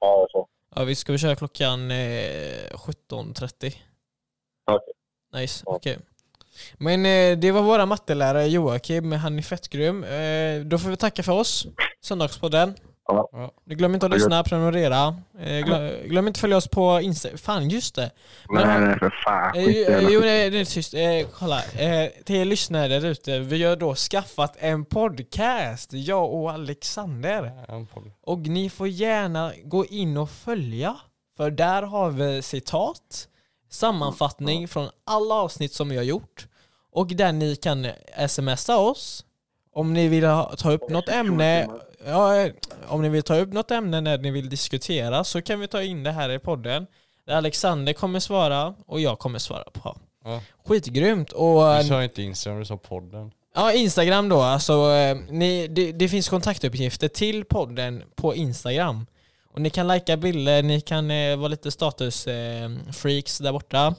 Ja, 0.00 0.26
så. 0.30 0.48
Ja, 0.74 0.84
vi 0.84 0.94
ska 0.94 1.12
vi 1.12 1.18
köra 1.18 1.36
klockan 1.36 1.90
eh, 1.90 1.96
17.30. 2.74 3.74
Okej. 4.66 4.94
Nice, 5.34 5.62
Ja. 5.66 5.72
okej. 5.76 5.98
Men 6.78 7.06
eh, 7.06 7.38
det 7.38 7.50
var 7.50 7.62
våra 7.62 7.86
mattelärare 7.86 8.46
Joakim, 8.46 9.12
han 9.12 9.38
är 9.38 9.42
fett 9.42 9.68
grym. 9.68 10.04
Eh, 10.04 10.60
då 10.60 10.78
får 10.78 10.90
vi 10.90 10.96
tacka 10.96 11.22
för 11.22 11.32
oss, 11.32 11.66
Söndagspodden. 12.04 12.74
Ja. 13.06 13.28
Ja. 13.32 13.50
Glöm 13.66 13.94
inte 13.94 14.06
att 14.06 14.12
lyssna, 14.12 14.44
prenumerera. 14.44 15.16
Eh, 15.40 15.64
glöm, 15.64 15.90
glöm 16.04 16.26
inte 16.26 16.36
att 16.36 16.40
följa 16.40 16.56
oss 16.56 16.68
på 16.68 17.00
Insta. 17.00 17.28
Fan, 17.36 17.68
just 17.68 17.94
det. 17.94 18.10
Men 18.48 18.68
Nej, 18.68 18.80
nej, 18.80 18.98
för 18.98 19.14
fan. 19.24 19.56
Eh, 19.56 20.08
jo, 20.10 20.20
nej, 20.20 20.50
det 20.50 20.58
är 20.58 20.64
tyst. 20.64 20.94
Eh, 20.94 21.26
kolla. 21.38 21.58
Eh, 21.58 22.10
till 22.24 22.36
er 22.36 22.44
lyssnare 22.44 22.88
där 22.88 23.04
ute, 23.04 23.38
vi 23.38 23.64
har 23.64 23.76
då 23.76 23.94
skaffat 23.94 24.56
en 24.58 24.84
podcast, 24.84 25.92
jag 25.92 26.32
och 26.34 26.50
Alexander. 26.52 27.52
Och 28.22 28.38
ni 28.38 28.70
får 28.70 28.88
gärna 28.88 29.52
gå 29.64 29.86
in 29.86 30.16
och 30.16 30.30
följa, 30.30 30.96
för 31.36 31.50
där 31.50 31.82
har 31.82 32.10
vi 32.10 32.42
citat, 32.42 33.28
sammanfattning 33.74 34.68
från 34.68 34.88
alla 35.04 35.34
avsnitt 35.34 35.72
som 35.72 35.88
vi 35.88 35.96
har 35.96 36.04
gjort. 36.04 36.46
Och 36.92 37.06
där 37.06 37.32
ni 37.32 37.56
kan 37.56 37.86
smsa 38.28 38.78
oss 38.78 39.24
om 39.74 39.94
ni 39.94 40.08
vill 40.08 40.24
ha, 40.24 40.56
ta 40.56 40.72
upp 40.72 40.90
något 40.90 41.08
ämne 41.08 41.68
ja, 42.06 42.36
eh, 42.36 42.52
om 42.88 43.02
ni 43.02 43.08
vill 43.08 43.22
ta 43.22 43.36
upp 43.36 43.52
något 43.52 43.70
ämne 43.70 44.00
när 44.00 44.18
ni 44.18 44.30
vill 44.30 44.48
diskutera 44.48 45.24
så 45.24 45.42
kan 45.42 45.60
vi 45.60 45.68
ta 45.68 45.82
in 45.82 46.02
det 46.02 46.10
här 46.10 46.30
i 46.30 46.38
podden. 46.38 46.86
Där 47.26 47.34
Alexander 47.34 47.92
kommer 47.92 48.20
svara 48.20 48.74
och 48.86 49.00
jag 49.00 49.18
kommer 49.18 49.38
svara 49.38 49.64
på. 49.72 49.96
Ja. 50.24 50.40
Skitgrymt! 50.64 51.32
Och, 51.32 51.76
Du 51.78 51.84
sa 51.88 52.04
inte 52.04 52.22
Instagram, 52.22 52.58
du 52.58 52.64
sa 52.64 52.76
podden. 52.76 53.32
Ja, 53.54 53.72
Instagram 53.72 54.28
då. 54.28 54.40
Alltså, 54.40 54.72
eh, 54.72 55.16
ni, 55.30 55.68
det, 55.68 55.92
det 55.92 56.08
finns 56.08 56.28
kontaktuppgifter 56.28 57.08
till 57.08 57.44
podden 57.44 58.02
på 58.14 58.34
Instagram. 58.34 59.06
Och 59.52 59.60
ni 59.60 59.70
kan 59.70 59.86
lajka 59.86 60.16
bilder, 60.16 60.62
ni 60.62 60.80
kan 60.80 61.10
eh, 61.10 61.36
vara 61.36 61.48
lite 61.48 61.70
statusfreaks 61.70 63.38
där 63.38 63.52
borta. 63.52 63.94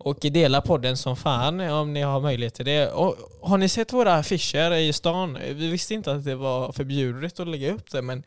Och 0.00 0.18
dela 0.20 0.60
podden 0.60 0.96
som 0.96 1.16
fan 1.16 1.60
om 1.60 1.92
ni 1.92 2.02
har 2.02 2.20
möjlighet 2.20 2.54
till 2.54 2.64
det. 2.64 2.92
Och 2.92 3.16
har 3.42 3.58
ni 3.58 3.68
sett 3.68 3.92
våra 3.92 4.14
affischer 4.14 4.72
i 4.74 4.92
stan? 4.92 5.38
Vi 5.44 5.70
visste 5.70 5.94
inte 5.94 6.12
att 6.12 6.24
det 6.24 6.34
var 6.34 6.72
förbjudet 6.72 7.40
att 7.40 7.48
lägga 7.48 7.72
upp 7.74 7.90
det 7.90 8.02
men 8.02 8.22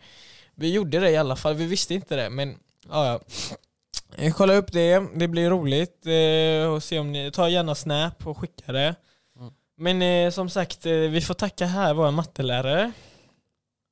vi 0.56 0.74
gjorde 0.74 1.00
det 1.00 1.10
i 1.10 1.18
alla 1.18 1.36
fall. 1.36 1.54
Vi 1.54 1.66
visste 1.66 1.94
inte 1.94 2.16
det 2.16 2.30
men 2.30 2.56
ja, 2.90 3.06
ja. 3.06 3.20
Eh, 4.16 4.34
Kolla 4.34 4.54
upp 4.54 4.72
det, 4.72 5.04
det 5.16 5.28
blir 5.28 5.50
roligt. 5.50 6.06
Eh, 6.06 6.74
och 6.74 6.84
se 6.84 7.00
om 7.00 7.12
ni, 7.12 7.32
ta 7.32 7.50
gärna 7.50 7.76
snap 7.76 8.28
och 8.28 8.38
skicka 8.38 8.72
det. 8.72 8.96
Mm. 9.40 9.54
Men 9.78 10.02
eh, 10.02 10.32
som 10.32 10.50
sagt, 10.50 10.86
eh, 10.86 10.94
vi 10.94 11.22
får 11.22 11.34
tacka 11.34 11.66
här 11.66 11.94
vår 11.94 12.12
mattelärare. 12.12 12.92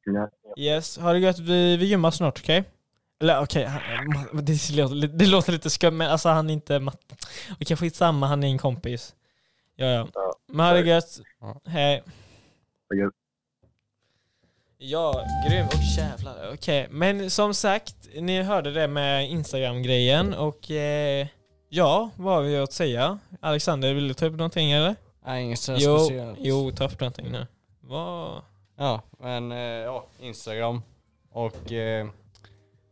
Ja. 0.06 0.30
Yes, 0.58 0.98
ha 0.98 1.14
det 1.14 1.20
gött. 1.20 1.40
Vi, 1.40 1.78
vi 1.78 1.86
gymmar 1.86 2.12
snart, 2.12 2.40
okej? 2.40 2.64
Eller 3.22 3.42
okej, 3.42 3.66
ma- 3.66 4.42
det, 4.42 4.70
låter, 4.70 5.08
det 5.08 5.26
låter 5.26 5.52
lite 5.52 5.70
skumt 5.70 5.92
men 5.98 6.12
alltså 6.12 6.30
han 6.30 6.50
är 6.50 6.54
inte 6.54 6.80
matte. 6.80 7.16
Okej, 7.62 7.78
skitsamma, 7.78 8.28
han 8.28 8.44
är 8.44 8.48
en 8.48 8.58
kompis. 8.58 9.16
Ja, 9.76 9.86
ja. 9.86 10.08
Ja, 10.14 10.34
Men 10.48 10.66
ha 10.66 10.74
det 10.74 10.88
gött. 10.90 11.20
Ja. 11.42 11.62
Hej. 11.66 12.04
Ja, 14.78 15.26
grym. 15.50 15.66
Och 15.66 15.74
jävlar. 15.98 16.52
Okej, 16.54 16.88
men 16.92 17.30
som 17.30 17.54
sagt, 17.54 17.96
ni 18.16 18.42
hörde 18.42 18.72
det 18.72 18.88
med 18.88 19.30
Instagram-grejen 19.30 20.34
och 20.34 20.72
eh, 20.72 21.28
ja, 21.70 22.10
vad 22.16 22.34
har 22.36 22.42
vi 22.42 22.58
att 22.58 22.74
säga? 22.74 23.20
Alexander, 23.42 23.94
vill 23.94 24.08
du 24.08 24.14
ta 24.14 24.26
upp 24.26 24.36
någonting 24.36 24.72
eller? 24.72 24.96
Nej, 25.26 25.44
inget 25.44 25.60
så 25.60 25.76
Jo, 25.78 25.98
speciellt. 26.00 26.40
jo, 26.42 26.72
ta 26.72 26.86
upp 26.86 27.00
någonting 27.00 27.32
nu. 27.32 27.48
Vad? 27.82 28.42
Ja, 28.80 29.02
men 29.20 29.52
eh, 29.52 29.58
ja, 29.58 30.06
Instagram. 30.20 30.82
Och 31.32 31.72
eh, 31.72 32.08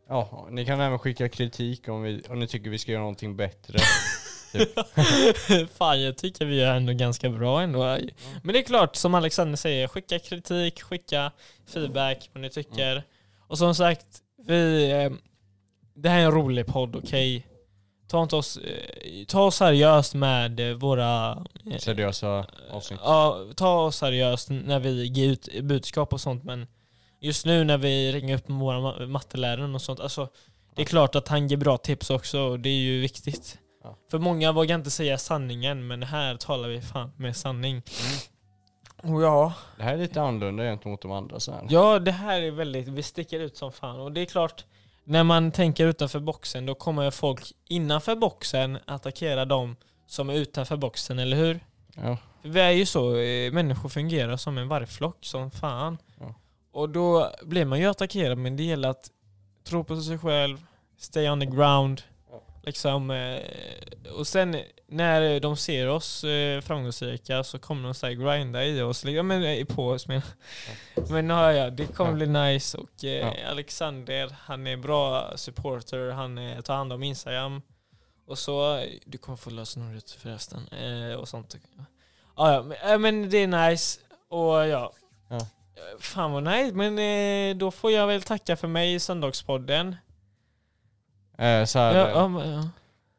ja, 0.08 0.46
ni 0.50 0.64
kan 0.64 0.80
även 0.80 0.98
skicka 0.98 1.28
kritik 1.28 1.88
om, 1.88 2.02
vi, 2.02 2.22
om 2.28 2.38
ni 2.38 2.46
tycker 2.46 2.70
vi 2.70 2.78
ska 2.78 2.92
göra 2.92 3.00
någonting 3.00 3.36
bättre. 3.36 3.78
Fan 5.74 6.02
jag 6.02 6.16
tycker 6.16 6.44
vi 6.46 6.62
är 6.62 6.74
ändå 6.74 6.92
ganska 6.92 7.30
bra 7.30 7.62
ändå. 7.62 7.98
Men 8.42 8.52
det 8.52 8.58
är 8.58 8.62
klart, 8.62 8.96
som 8.96 9.14
Alexander 9.14 9.56
säger, 9.56 9.88
skicka 9.88 10.18
kritik, 10.18 10.82
skicka 10.82 11.32
feedback 11.66 12.30
vad 12.32 12.42
ni 12.42 12.50
tycker. 12.50 13.02
Och 13.48 13.58
som 13.58 13.74
sagt, 13.74 14.06
vi, 14.46 14.90
eh, 14.90 15.10
det 15.94 16.08
här 16.08 16.20
är 16.20 16.24
en 16.24 16.32
rolig 16.32 16.66
podd, 16.66 16.96
okej? 16.96 17.46
Ta 18.08 18.22
inte 18.22 18.36
oss, 18.36 18.56
eh, 18.56 19.24
ta 19.28 19.42
oss 19.42 19.56
seriöst 19.56 20.14
med 20.14 20.60
eh, 20.70 20.76
våra... 20.76 21.30
eh, 21.70 21.78
Seriösa 21.78 22.46
avsnitt. 22.70 23.00
Ja, 23.04 23.38
ta 23.56 23.80
oss 23.80 23.96
seriöst 23.96 24.50
när 24.50 24.78
vi 24.78 25.06
ger 25.06 25.28
ut 25.30 25.48
budskap 25.62 26.12
och 26.12 26.20
sånt 26.20 26.44
men 26.44 26.66
just 27.20 27.46
nu 27.46 27.64
när 27.64 27.78
vi 27.78 28.12
ringer 28.12 28.36
upp 28.36 28.50
våra 28.50 28.78
ma- 28.78 29.06
mattelärare 29.06 29.74
och 29.74 29.82
sånt, 29.82 30.00
alltså 30.00 30.28
det 30.74 30.82
är 30.82 30.86
klart 30.86 31.14
att 31.14 31.28
han 31.28 31.48
ger 31.48 31.56
bra 31.56 31.78
tips 31.78 32.10
också 32.10 32.40
och 32.40 32.60
det 32.60 32.68
är 32.68 32.78
ju 32.80 33.00
viktigt. 33.00 33.58
Ja. 33.84 33.96
För 34.10 34.18
många 34.18 34.52
vågar 34.52 34.74
inte 34.76 34.90
säga 34.90 35.18
sanningen 35.18 35.86
men 35.86 36.02
här 36.02 36.36
talar 36.36 36.68
vi 36.68 36.80
fan 36.80 37.12
med 37.16 37.36
sanning. 37.36 37.82
Och 39.02 39.22
ja, 39.22 39.52
Det 39.76 39.82
här 39.82 39.94
är 39.94 39.98
lite 39.98 40.22
annorlunda 40.22 40.62
gentemot 40.62 41.02
de 41.02 41.12
andra 41.12 41.40
så 41.40 41.52
här. 41.52 41.66
ja 41.70 41.98
det 41.98 42.12
här 42.12 42.42
är 42.42 42.50
väldigt, 42.50 42.88
vi 42.88 43.02
sticker 43.02 43.40
ut 43.40 43.56
som 43.56 43.72
fan 43.72 44.00
och 44.00 44.12
det 44.12 44.20
är 44.20 44.24
klart 44.26 44.64
när 45.08 45.24
man 45.24 45.52
tänker 45.52 45.86
utanför 45.86 46.20
boxen 46.20 46.66
då 46.66 46.74
kommer 46.74 47.10
folk 47.10 47.52
innanför 47.68 48.16
boxen 48.16 48.78
attackera 48.86 49.44
dem 49.44 49.76
som 50.06 50.30
är 50.30 50.34
utanför 50.34 50.76
boxen, 50.76 51.18
eller 51.18 51.36
hur? 51.36 51.60
Ja. 51.94 52.18
Vi 52.42 52.60
är 52.60 52.70
ju 52.70 52.86
så, 52.86 53.16
eh, 53.16 53.52
människor 53.52 53.88
fungerar 53.88 54.36
som 54.36 54.58
en 54.58 54.68
vargflock 54.68 55.16
som 55.20 55.50
fan. 55.50 55.98
Ja. 56.20 56.34
Och 56.72 56.88
då 56.88 57.32
blir 57.42 57.64
man 57.64 57.78
ju 57.78 57.86
attackerad 57.86 58.38
men 58.38 58.56
det 58.56 58.62
gäller 58.62 58.88
att 58.88 59.10
tro 59.64 59.84
på 59.84 60.00
sig 60.00 60.18
själv, 60.18 60.66
stay 60.98 61.28
on 61.28 61.40
the 61.40 61.46
ground. 61.46 62.02
Ja. 62.62 62.66
Liksom, 62.66 63.10
eh, 63.10 63.40
och 64.12 64.26
sen 64.26 64.56
när 64.86 65.40
de 65.40 65.56
ser 65.56 65.88
oss 65.88 66.24
eh, 66.24 66.60
framgångsrika 66.60 67.44
så 67.44 67.58
kommer 67.58 67.82
de 67.84 67.94
säga 67.94 68.14
grinda 68.14 68.64
i 68.64 68.82
oss, 68.82 69.04
liksom, 69.04 69.26
men, 69.26 69.42
eh, 69.44 69.64
på 69.64 69.88
oss 69.88 70.08
men. 70.08 70.22
Men 71.10 71.30
ja, 71.30 71.52
ja, 71.52 71.70
det 71.70 71.86
kommer 71.86 72.10
Ja. 72.10 72.16
bli 72.16 72.26
nice 72.26 72.78
och 72.78 72.90
Ja. 73.04 73.34
Alexander, 73.50 74.36
han 74.40 74.66
är 74.66 74.76
bra 74.76 75.32
supporter, 75.36 76.10
han 76.10 76.62
tar 76.62 76.74
hand 76.76 76.92
om 76.92 77.02
Instagram. 77.02 77.62
Och 78.26 78.38
så, 78.38 78.84
du 79.04 79.18
kommer 79.18 79.36
få 79.36 79.50
lösenordet 79.50 80.10
förresten 80.10 80.60
och 81.18 81.28
sånt. 81.28 81.56
Ja, 82.36 82.64
ja, 82.82 82.98
men, 82.98 83.30
det 83.30 83.36
är 83.38 83.70
nice 83.70 84.00
och 84.28 84.66
ja. 84.66 84.92
Ja. 85.30 85.46
Fan 86.00 86.32
vad 86.32 86.42
nice, 86.42 86.72
men 86.74 87.58
då 87.58 87.70
får 87.70 87.90
jag 87.92 88.06
väl 88.06 88.22
tacka 88.22 88.56
för 88.56 88.68
mig 88.68 88.94
i 88.94 89.00
Söndagspodden. 89.00 89.96
Eh, 91.38 91.64
så 91.64 91.78
här, 91.78 91.94
Ja, 91.94 92.06
eh, 92.06 92.10
ja, 92.14 92.28
men, 92.28 92.50
ja. 92.50 92.68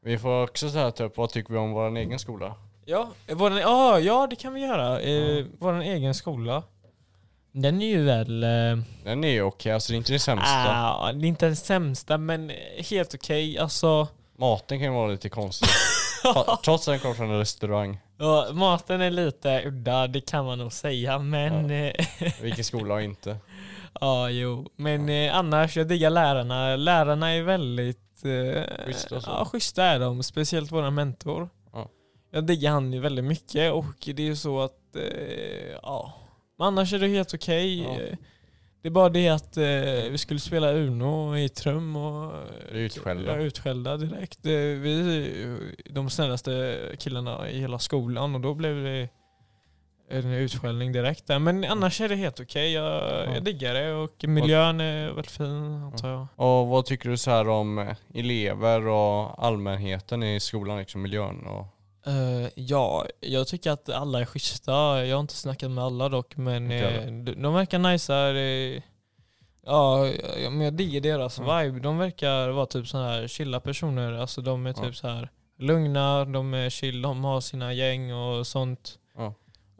Vi 0.02 0.18
får 0.18 0.44
också 0.44 0.70
så 0.70 0.78
här, 0.80 0.92
typ, 0.92 1.18
vad 1.18 1.30
tycker 1.30 1.54
vi 1.54 1.60
om 1.60 1.72
vår 1.72 1.98
egen 1.98 2.20
skola? 2.20 2.56
Ja, 2.86 3.10
eh, 3.28 3.36
våran, 3.36 3.58
ja, 3.58 4.00
ja, 4.00 4.28
det 4.30 4.36
kan 4.36 4.54
vi 4.54 4.62
göra. 4.62 5.00
Eh. 5.02 5.46
Vår 5.60 5.82
egen 5.82 6.14
skola. 6.14 6.64
Den 7.52 7.82
är 7.82 7.88
ju 7.88 8.04
väl... 8.04 8.44
Eh, 8.44 8.78
Den 9.04 9.24
är 9.24 9.30
ju 9.30 9.42
okej, 9.42 9.72
alltså 9.72 9.92
det 9.92 9.96
är 9.96 9.98
inte 9.98 10.12
det 10.14 10.20
sämsta. 10.20 10.48
ah, 10.50 11.12
det 11.14 11.26
är 11.26 11.30
inte 11.30 11.46
den 11.46 11.56
sämsta, 11.56 12.18
men 12.18 12.52
helt 12.90 13.14
okej. 13.14 13.58
Alltså, 13.60 14.08
Maten 14.38 14.78
kan 14.80 14.88
ju 14.88 14.94
vara 14.94 15.08
lite 15.08 15.30
konstig. 15.30 15.70
Trots 16.64 16.88
att 16.88 16.94
den 16.94 17.00
kommer 17.00 17.16
från 17.16 17.30
en 17.32 17.40
restaurang. 17.40 18.00
ja, 18.18 18.48
maten 18.54 19.02
är 19.02 19.10
lite 19.12 19.62
udda, 19.66 20.08
det 20.08 20.22
kan 20.22 20.46
man 20.46 20.58
nog 20.58 20.74
säga, 20.74 21.20
men... 21.20 21.70
Ja, 21.70 21.94
Vilken 22.42 22.64
skola 22.64 22.94
har 22.94 23.02
inte? 23.02 23.38
ja 24.02 24.30
jo. 24.30 24.66
Men 24.76 25.10
eh, 25.10 25.36
annars, 25.36 25.78
jag 25.78 25.88
diggar 25.88 26.10
lärarna. 26.10 26.76
Lärarna 26.76 27.30
är 27.34 27.42
väldigt... 27.42 28.00
Eh, 28.26 28.64
Schyssta. 28.86 29.22
Ja, 29.26 29.46
schyssta 29.46 29.84
är 29.84 30.00
de. 30.00 30.24
Speciellt 30.24 30.72
våra 30.72 30.92
mentor. 30.92 31.50
Ja. 31.74 31.90
Jag 32.32 32.46
diggar 32.46 32.72
han 32.72 32.94
ju 32.94 33.00
väldigt 33.00 33.26
mycket 33.26 33.74
och 33.74 33.86
det 34.06 34.20
är 34.24 34.26
ju 34.28 34.36
så 34.36 34.60
att... 34.62 34.96
Eh, 34.96 35.72
ja. 35.82 36.14
Men 36.58 36.68
annars 36.68 36.94
är 36.94 37.00
det 37.00 37.08
helt 37.08 37.34
okej. 37.34 37.82
Ja. 37.82 37.90
Eh, 38.02 38.18
Det 38.82 38.88
är 38.88 38.92
bara 38.92 39.10
det 39.10 39.30
att 39.30 39.58
eh, 39.58 39.64
vi 40.12 40.18
skulle 40.18 40.40
spela 40.40 40.72
Uno 40.74 41.38
i 41.38 41.50
trum 41.50 41.96
och... 41.96 42.34
Blir 42.72 42.82
utskällda. 42.82 43.32
Ja, 43.38 43.44
utskällda 43.44 43.98
direkt. 43.98 44.46
Eh, 44.46 44.52
Vi 44.52 45.70
de 45.90 46.10
snällaste 46.10 46.80
killarna 47.00 47.50
i 47.50 47.60
hela 47.60 47.80
skolan 47.80 48.36
och 48.36 48.42
då 48.42 48.54
blev 48.54 48.84
det 48.84 49.10
en 50.10 50.34
utskällning 50.34 50.92
direkt 50.92 51.28
där. 51.28 51.40
Men 51.40 51.64
annars 51.66 52.02
är 52.02 52.10
det 52.10 52.16
helt 52.16 52.40
okej. 52.40 52.72
Jag, 52.74 53.28
jag 53.36 53.44
diggar 53.44 53.74
det 53.74 53.94
och 53.94 54.28
miljön 54.28 54.82
är 54.82 55.08
väldigt 55.08 55.32
fin 55.32 55.84
antar 55.84 56.10
jag. 56.10 56.28
Och 56.36 56.68
vad 56.68 56.86
tycker 56.86 57.10
du 57.10 57.18
så 57.18 57.32
här 57.32 57.50
om 57.50 57.80
eh, 57.80 57.96
elever 58.14 58.88
och 58.88 59.46
allmänheten 59.46 60.24
i 60.24 60.40
skolan, 60.40 60.78
liksom 60.78 61.02
miljön 61.02 61.48
och... 61.48 61.68
Eh, 62.12 62.50
ja, 62.56 63.06
jag 63.20 63.48
tycker 63.48 63.72
att 63.72 63.90
alla 63.90 64.22
är 64.22 64.26
schyssta. 64.26 65.06
Jag 65.06 65.16
har 65.16 65.22
inte 65.22 65.36
snackat 65.36 65.72
med 65.72 65.84
alla 65.84 66.10
dock, 66.10 66.36
men 66.38 66.72
uh, 66.72 66.88
alla. 66.88 67.06
de, 67.06 67.42
de 67.42 67.54
verkar 67.54 67.80
nice. 67.80 68.14
Uh, 68.14 68.82
ja, 69.66 70.12
men 70.50 70.62
jag 70.62 70.74
digger 70.74 71.02
deras 71.02 71.40
Mm. 71.40 71.58
vibe. 71.72 71.80
De 71.80 71.98
verkar 71.98 72.50
vara 72.50 72.66
typ 72.66 72.88
så 72.88 72.98
här 72.98 73.28
chilla 73.28 73.60
personer. 73.60 74.14
Alltså 74.14 74.42
de 74.42 74.66
är 74.66 74.74
typ 74.74 74.84
Ja. 74.86 74.94
så 74.94 75.08
här 75.08 75.30
lugna, 75.60 76.26
de 76.26 76.54
är 76.54 76.70
chill, 76.70 77.02
de 77.02 77.24
har 77.24 77.42
sina 77.42 77.74
gäng 77.74 78.14
och 78.14 78.48
sånt. 78.48 78.99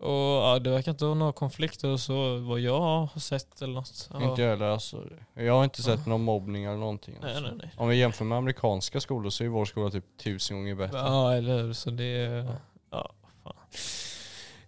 Ja. 0.02 0.08
Och 0.08 0.56
ja, 0.56 0.60
det 0.60 0.70
verkar 0.70 0.92
inte 0.92 1.06
vara 1.06 1.16
några 1.16 1.32
konflikter 1.32 1.88
och 1.90 2.00
så, 2.00 2.36
vad 2.38 2.60
jag 2.60 2.80
har 2.82 3.20
sett 3.20 3.62
eller 3.62 3.74
något. 3.74 4.10
Ja. 4.14 4.30
Inte 4.30 4.42
jag 4.42 4.50
heller 4.50 4.66
alltså. 4.66 5.04
Jag 5.34 5.54
har 5.54 5.64
inte 5.64 5.84
sett 5.84 6.06
någon 6.06 6.24
mobbning 6.24 6.64
eller 6.64 6.78
någonting. 6.78 7.16
Nej, 7.22 7.30
Alltså. 7.36 7.44
nej, 7.48 7.54
nej. 7.64 7.72
Om 7.78 7.88
vi 7.88 7.96
jämför 7.96 8.26
med 8.26 8.38
amerikanska 8.38 9.00
skolor 9.02 9.30
så 9.30 9.44
är 9.44 9.48
vår 9.48 9.66
skola 9.66 9.90
typ 9.92 10.06
tusen 10.24 10.58
gånger 10.58 10.76
bättre. 10.76 10.98
Ja, 10.98 11.34
eller 11.34 11.62
hur. 11.64 11.74
Så 11.74 11.90
det 11.90 12.04
är... 12.04 12.56
Ja, 12.92 13.12
fan. 13.44 13.54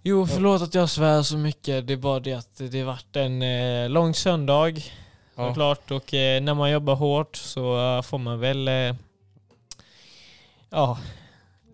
Jo, 0.01 0.27
förlåt 0.27 0.61
att 0.61 0.75
jag 0.75 0.89
svär 0.89 1.21
så 1.23 1.37
mycket. 1.37 1.87
Det 1.87 1.93
är 1.93 1.97
bara 1.97 2.19
det 2.19 2.33
att 2.33 2.57
det 2.71 2.83
varit 2.83 3.15
en 3.15 3.41
eh, 3.41 3.89
lång 3.89 4.13
söndag. 4.13 4.69
Ja. 5.35 5.47
Såklart. 5.47 5.91
Och 5.91 6.13
eh, 6.13 6.41
när 6.41 6.53
man 6.53 6.71
jobbar 6.71 6.95
hårt 6.95 7.35
så 7.35 7.95
eh, 7.97 8.01
får 8.01 8.17
man 8.17 8.39
väl... 8.39 8.67
Eh, 8.67 8.95
ja, 10.69 10.97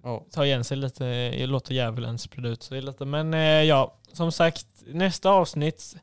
Ja. 0.03 0.25
ta 0.31 0.45
igen 0.45 0.63
sig 0.63 0.77
lite. 0.77 1.31
Låter 1.45 1.73
djävulen 1.73 2.17
sprida 2.17 2.49
ut 2.49 2.63
sig 2.63 2.81
lite. 2.81 3.05
Men 3.05 3.33
eh, 3.33 3.39
ja, 3.39 3.93
som 4.13 4.31
sagt. 4.31 4.65
Nästa 4.87 5.29
avsnitt 5.29 5.95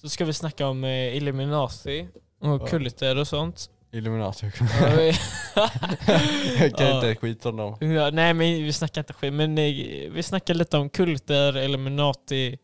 så 0.00 0.08
ska 0.08 0.24
vi 0.24 0.32
snacka 0.32 0.66
om 0.66 0.84
eh, 0.84 1.16
Illuminati 1.16 2.08
och 2.40 2.68
kulter 2.68 3.18
och 3.18 3.28
sånt. 3.28 3.70
Illuminati. 3.92 4.46
Jag 6.58 6.76
kan 6.76 6.94
inte 6.94 7.16
skit 7.20 7.46
om 7.46 7.56
dem. 7.56 7.76
Ja, 7.80 8.10
nej 8.10 8.34
men 8.34 8.64
vi 8.64 8.72
snackar 8.72 9.00
inte 9.00 9.12
skit, 9.12 9.32
men 9.32 9.58
eh, 9.58 9.64
vi 10.10 10.22
snackar 10.22 10.54
lite 10.54 10.78
om 10.78 10.88
kulter, 10.88 11.58
Illuminati, 11.58 12.58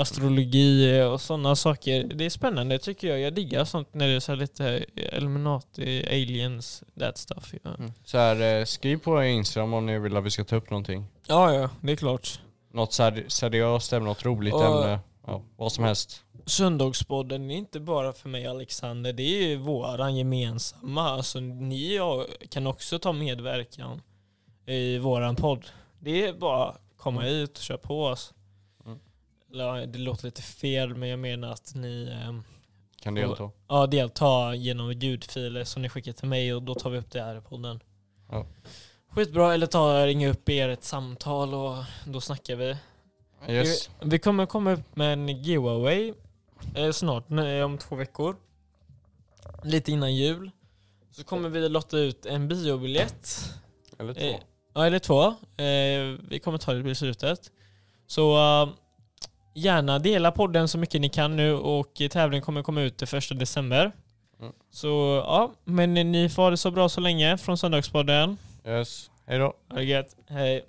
astrologi 0.00 1.02
och 1.02 1.20
sådana 1.20 1.56
saker. 1.56 2.04
Det 2.04 2.24
är 2.24 2.30
spännande 2.30 2.78
tycker 2.78 3.08
jag. 3.08 3.20
Jag 3.20 3.34
diggar 3.34 3.64
sånt 3.64 3.94
när 3.94 4.08
det 4.08 4.14
är 4.14 4.20
så 4.20 4.34
lite 4.34 4.84
Illuminati, 5.12 6.06
aliens, 6.08 6.82
that 7.00 7.18
stuff. 7.18 7.54
Ja, 7.62 7.70
Så 8.04 8.18
här, 8.18 8.58
eh, 8.58 8.64
skriv 8.64 8.96
på 8.96 9.24
Instagram 9.24 9.74
om 9.74 9.86
ni 9.86 9.98
vill 9.98 10.16
att 10.16 10.24
vi 10.24 10.30
ska 10.30 10.44
ta 10.44 10.56
upp 10.56 10.70
någonting. 10.70 11.06
ja, 11.26 11.54
ja 11.54 11.70
det 11.80 11.92
är 11.92 11.96
klart. 11.96 12.40
Något 12.72 12.92
ser 12.92 13.24
seriöst 13.28 13.92
ämne, 13.92 14.08
något 14.08 14.24
roligt 14.24 14.54
Ja. 14.56 14.82
ämne. 14.84 15.00
Ja, 15.26 15.42
vad 15.56 15.72
som 15.72 15.84
helst. 15.84 16.22
Söndagspodden 16.46 17.50
är 17.50 17.56
inte 17.56 17.80
bara 17.80 18.12
för 18.12 18.28
mig 18.28 18.48
och 18.48 18.54
Alexander, 18.54 19.12
det 19.12 19.22
är 19.22 19.48
ju 19.48 19.56
våran 19.56 20.16
gemensamma. 20.16 21.02
Alltså 21.10 21.40
ni 21.40 22.00
och 22.00 22.26
kan 22.50 22.66
också 22.66 22.98
ta 22.98 23.12
medverkan 23.12 24.02
i 24.66 24.98
våran 24.98 25.36
podd. 25.36 25.66
Det 26.00 26.26
är 26.26 26.32
bara 26.32 26.68
att 26.68 26.80
komma 26.96 27.20
hit 27.22 27.50
och 27.58 27.62
köra 27.64 27.78
på 27.78 28.04
oss. 28.04 28.34
Det 29.52 29.98
låter 29.98 30.24
lite 30.24 30.42
fel 30.42 30.94
men 30.94 31.08
jag 31.08 31.18
menar 31.18 31.52
att 31.52 31.74
ni 31.74 32.18
ehm, 32.22 32.42
Kan 33.00 33.14
delta. 33.14 33.50
ja, 33.68 33.86
delta 33.86 34.54
genom 34.54 34.92
ljudfiler 34.92 35.64
som 35.64 35.82
ni 35.82 35.88
skickar 35.88 36.12
till 36.12 36.28
mig 36.28 36.54
och 36.54 36.62
då 36.62 36.74
tar 36.74 36.90
vi 36.90 36.98
upp 36.98 37.10
det 37.10 37.22
här 37.22 37.38
i 37.38 37.40
podden. 37.40 37.80
Ja. 38.30 38.46
Skitbra, 39.10 39.54
eller 39.54 39.66
ta 39.66 40.06
ringa 40.06 40.28
upp 40.28 40.48
er 40.48 40.68
ett 40.68 40.84
samtal 40.84 41.54
och 41.54 41.76
då 42.06 42.20
snackar 42.20 42.56
vi. 42.56 42.76
Yes. 43.48 43.90
Vi, 44.00 44.08
vi 44.08 44.18
kommer 44.18 44.46
komma 44.46 44.72
upp 44.72 44.96
med 44.96 45.12
en 45.12 45.28
giveaway 45.28 46.12
eh, 46.74 46.92
snart, 46.92 47.28
nej, 47.28 47.64
om 47.64 47.78
två 47.78 47.96
veckor. 47.96 48.36
Lite 49.64 49.92
innan 49.92 50.14
jul. 50.14 50.50
Så 51.10 51.24
kommer 51.24 51.48
vi 51.48 51.68
lotta 51.68 51.98
ut 51.98 52.26
en 52.26 52.48
biobiljett. 52.48 53.54
Eller 53.98 54.14
två. 54.14 54.20
Eh, 54.20 54.36
ja, 54.74 54.86
eller 54.86 54.98
två. 54.98 55.26
Eh, 55.62 56.18
vi 56.28 56.40
kommer 56.44 56.58
ta 56.58 56.72
det 56.72 56.90
i 56.90 56.94
slutet. 56.94 57.50
Så 58.06 58.36
eh, 58.36 58.68
gärna 59.58 59.98
dela 59.98 60.32
podden 60.32 60.68
så 60.68 60.78
mycket 60.78 61.00
ni 61.00 61.08
kan 61.08 61.36
nu 61.36 61.54
och 61.54 62.02
tävlingen 62.10 62.42
kommer 62.42 62.62
komma 62.62 62.80
ut 62.80 62.98
den 62.98 63.06
första 63.08 63.34
december. 63.34 63.92
Mm. 64.40 64.52
Så 64.70 65.22
ja, 65.26 65.52
men 65.64 65.94
ni 65.94 66.28
får 66.28 66.42
ha 66.42 66.50
det 66.50 66.56
så 66.56 66.70
bra 66.70 66.88
så 66.88 67.00
länge 67.00 67.38
från 67.38 67.58
Söndagspodden. 67.58 68.36
Yes. 68.66 69.10
Hej 69.26 69.38
då. 69.38 69.54
Ha 69.70 69.76
det 69.76 69.84
gött. 69.84 70.16
Hej. 70.28 70.64